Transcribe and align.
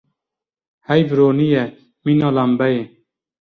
Heyv 0.87 1.09
ronî 1.17 1.47
ye 1.53 1.63
mîna 2.05 2.29
lembeyê. 2.35 2.83